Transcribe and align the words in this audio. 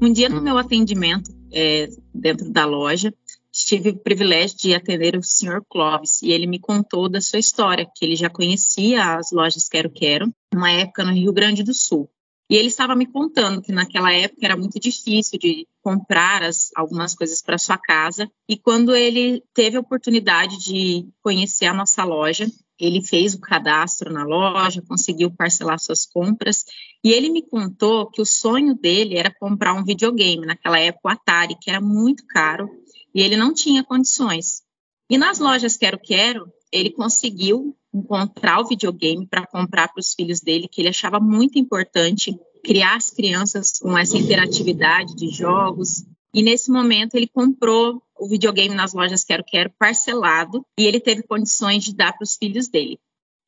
Um 0.00 0.12
dia 0.12 0.28
no 0.28 0.42
meu 0.42 0.58
atendimento 0.58 1.30
é, 1.52 1.88
dentro 2.14 2.50
da 2.50 2.66
loja, 2.66 3.12
tive 3.50 3.90
o 3.90 3.96
privilégio 3.96 4.58
de 4.58 4.74
atender 4.74 5.16
o 5.16 5.22
Sr. 5.22 5.62
Clóvis 5.68 6.20
e 6.22 6.30
ele 6.30 6.46
me 6.46 6.58
contou 6.58 7.08
da 7.08 7.20
sua 7.20 7.38
história, 7.38 7.88
que 7.94 8.04
ele 8.04 8.14
já 8.14 8.28
conhecia 8.28 9.16
as 9.16 9.32
lojas 9.32 9.68
Quero 9.68 9.90
Quero, 9.90 10.30
uma 10.54 10.70
época 10.70 11.04
no 11.04 11.12
Rio 11.12 11.32
Grande 11.32 11.62
do 11.62 11.72
Sul. 11.72 12.10
E 12.48 12.54
ele 12.54 12.68
estava 12.68 12.94
me 12.94 13.06
contando 13.06 13.60
que 13.60 13.72
naquela 13.72 14.12
época 14.12 14.44
era 14.44 14.56
muito 14.56 14.78
difícil 14.78 15.38
de 15.38 15.66
comprar 15.82 16.44
as, 16.44 16.70
algumas 16.76 17.14
coisas 17.14 17.42
para 17.42 17.58
sua 17.58 17.76
casa. 17.76 18.30
E 18.48 18.56
quando 18.56 18.94
ele 18.94 19.42
teve 19.52 19.76
a 19.76 19.80
oportunidade 19.80 20.58
de 20.58 21.08
conhecer 21.22 21.66
a 21.66 21.74
nossa 21.74 22.04
loja, 22.04 22.46
ele 22.78 23.02
fez 23.02 23.34
o 23.34 23.40
cadastro 23.40 24.12
na 24.12 24.24
loja, 24.24 24.82
conseguiu 24.86 25.30
parcelar 25.30 25.78
suas 25.80 26.06
compras. 26.06 26.64
E 27.02 27.12
ele 27.12 27.30
me 27.30 27.42
contou 27.42 28.08
que 28.10 28.22
o 28.22 28.26
sonho 28.26 28.74
dele 28.74 29.16
era 29.16 29.34
comprar 29.40 29.74
um 29.74 29.84
videogame, 29.84 30.46
naquela 30.46 30.78
época 30.78 31.08
o 31.08 31.10
Atari, 31.10 31.56
que 31.60 31.70
era 31.70 31.80
muito 31.80 32.24
caro, 32.26 32.68
e 33.14 33.22
ele 33.22 33.36
não 33.36 33.52
tinha 33.52 33.82
condições. 33.82 34.62
E 35.08 35.16
nas 35.16 35.38
lojas 35.38 35.76
Quero 35.76 35.98
Quero, 35.98 36.52
ele 36.70 36.90
conseguiu 36.90 37.76
encontrar 37.96 38.60
o 38.60 38.68
videogame 38.68 39.26
para 39.26 39.46
comprar 39.46 39.88
para 39.88 40.00
os 40.00 40.12
filhos 40.14 40.40
dele, 40.40 40.68
que 40.68 40.80
ele 40.80 40.88
achava 40.88 41.18
muito 41.18 41.58
importante 41.58 42.38
criar 42.62 42.96
as 42.96 43.10
crianças 43.10 43.78
com 43.78 43.96
essa 43.96 44.18
interatividade 44.18 45.14
de 45.14 45.28
jogos. 45.30 46.04
E 46.34 46.42
nesse 46.42 46.70
momento 46.70 47.14
ele 47.14 47.26
comprou 47.26 48.02
o 48.18 48.28
videogame 48.28 48.74
nas 48.74 48.92
lojas 48.92 49.24
Quero 49.24 49.44
Quero 49.44 49.72
parcelado 49.78 50.64
e 50.78 50.84
ele 50.84 51.00
teve 51.00 51.22
condições 51.22 51.84
de 51.84 51.94
dar 51.94 52.12
para 52.12 52.24
os 52.24 52.36
filhos 52.36 52.68
dele. 52.68 52.98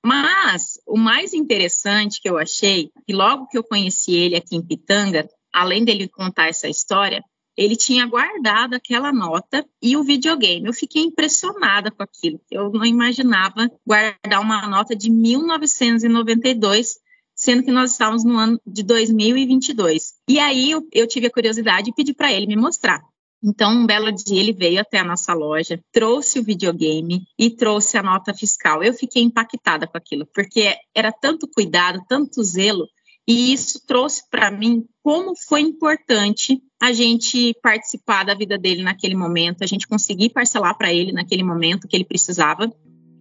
Mas 0.05 0.81
o 0.87 0.97
mais 0.97 1.35
interessante 1.35 2.21
que 2.21 2.29
eu 2.29 2.39
achei, 2.39 2.91
que 3.07 3.12
logo 3.12 3.49
que 3.49 3.59
eu 3.59 3.65
conheci 3.65 4.15
ele 4.15 4.37
aqui 4.37 4.57
em 4.57 4.62
Pitanga, 4.62 5.29
além 5.53 5.85
dele 5.85 6.09
contar 6.09 6.49
essa 6.49 6.69
história, 6.69 7.23
ele 7.59 7.75
tinha 7.75 8.06
guardado 8.06 8.75
aquela 8.75 9.12
nota 9.12 9.67
e 9.83 9.97
o 9.97 10.05
videogame. 10.05 10.69
Eu 10.69 10.73
fiquei 10.73 11.03
impressionada 11.03 11.91
com 11.91 12.05
aquilo. 12.05 12.41
Eu 12.48 12.70
não 12.70 12.84
imaginava 12.84 13.69
guardar 13.84 14.41
uma 14.41 14.65
nota 14.69 14.95
de 14.95 15.11
1992, 15.11 17.00
sendo 17.34 17.65
que 17.65 17.73
nós 17.73 17.91
estávamos 17.91 18.23
no 18.23 18.39
ano 18.39 18.61
de 18.65 18.84
2022. 18.84 20.15
E 20.28 20.39
aí 20.39 20.70
eu, 20.70 20.87
eu 20.92 21.09
tive 21.09 21.27
a 21.27 21.33
curiosidade 21.33 21.91
e 21.91 21.92
pedi 21.92 22.15
para 22.15 22.33
ele 22.33 22.47
me 22.47 22.55
mostrar. 22.55 23.03
Então, 23.42 23.72
um 23.72 23.87
belo 23.87 24.12
dia 24.12 24.41
ele 24.41 24.53
veio 24.53 24.81
até 24.81 25.00
a 25.00 25.05
nossa 25.05 25.34
loja, 25.34 25.81
trouxe 25.93 26.39
o 26.39 26.45
videogame 26.45 27.25
e 27.37 27.50
trouxe 27.50 27.98
a 27.98 28.03
nota 28.05 28.33
fiscal. 28.33 28.84
Eu 28.84 28.95
fiquei 28.95 29.22
impactada 29.22 29.84
com 29.89 29.98
aquilo, 29.98 30.27
porque 30.33 30.77
era 30.95 31.11
tanto 31.11 31.48
cuidado, 31.48 32.00
tanto 32.09 32.41
zelo 32.45 32.87
e 33.28 33.53
isso 33.53 33.84
trouxe 33.87 34.22
para 34.31 34.50
mim 34.50 34.87
como 35.03 35.37
foi 35.37 35.61
importante 35.61 36.62
a 36.81 36.93
gente 36.93 37.55
participar 37.62 38.25
da 38.25 38.34
vida 38.34 38.57
dele 38.57 38.83
naquele 38.83 39.17
momento, 39.17 39.62
a 39.62 39.67
gente 39.67 39.89
conseguir 39.89 40.31
parcelar 40.31 40.77
para 40.77 40.93
ele 40.93 41.12
naquele 41.12 41.43
momento 41.43 41.89
que 41.89 41.97
ele 41.97 42.05
precisava. 42.05 42.73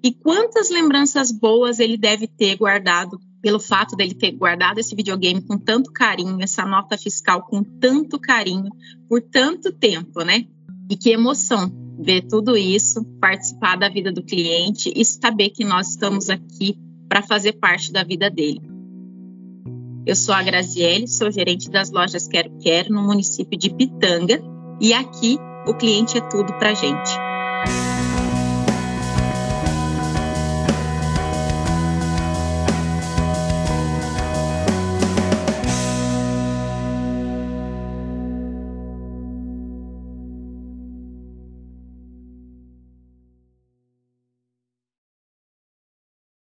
E 0.04 0.14
quantas 0.14 0.70
lembranças 0.70 1.32
boas 1.32 1.80
ele 1.80 1.98
deve 1.98 2.28
ter 2.28 2.56
guardado 2.56 3.20
pelo 3.42 3.60
fato 3.60 3.96
dele 3.96 4.14
ter 4.14 4.32
guardado 4.32 4.80
esse 4.80 4.96
videogame 4.96 5.42
com 5.42 5.58
tanto 5.58 5.92
carinho, 5.92 6.42
essa 6.42 6.66
nota 6.66 6.98
fiscal 6.98 7.44
com 7.44 7.64
tanto 7.64 8.20
carinho, 8.20 8.70
por 9.08 9.22
tanto 9.22 9.72
tempo, 9.72 10.24
né? 10.24 10.46
E 10.90 10.96
que 10.96 11.10
emoção 11.10 11.72
ver 12.00 12.22
tudo 12.28 12.56
isso, 12.56 13.04
participar 13.20 13.76
da 13.76 13.90
vida 13.90 14.12
do 14.12 14.24
cliente 14.24 14.92
e 14.96 15.04
saber 15.04 15.50
que 15.50 15.64
nós 15.64 15.90
estamos 15.90 16.30
aqui 16.30 16.78
para 17.10 17.24
fazer 17.24 17.54
parte 17.54 17.92
da 17.92 18.04
vida 18.04 18.30
dele. 18.30 18.77
Eu 20.08 20.16
sou 20.16 20.34
a 20.34 20.42
Graziele, 20.42 21.06
sou 21.06 21.30
gerente 21.30 21.70
das 21.70 21.92
lojas 21.92 22.30
Quero 22.30 22.50
Quero 22.62 22.94
no 22.94 23.04
município 23.04 23.60
de 23.60 23.70
Pitanga 23.70 24.42
e 24.80 24.94
aqui 24.94 25.38
o 25.68 25.74
cliente 25.74 26.18
é 26.18 26.22
tudo 26.22 26.54
para 26.54 26.74
gente. 26.74 27.12